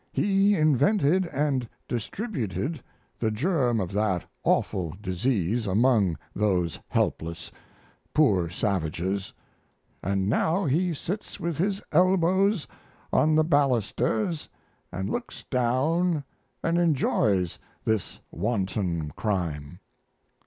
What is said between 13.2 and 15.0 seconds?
the balusters &